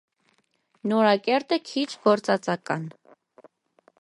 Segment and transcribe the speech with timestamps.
[0.91, 2.89] Նորակերտ է, քիչ գործածական։